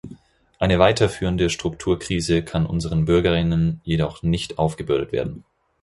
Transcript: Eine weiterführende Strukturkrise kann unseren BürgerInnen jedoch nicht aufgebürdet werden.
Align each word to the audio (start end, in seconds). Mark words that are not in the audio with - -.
Eine 0.57 0.79
weiterführende 0.79 1.51
Strukturkrise 1.51 2.43
kann 2.43 2.65
unseren 2.65 3.05
BürgerInnen 3.05 3.81
jedoch 3.83 4.23
nicht 4.23 4.57
aufgebürdet 4.57 5.11
werden. 5.11 5.45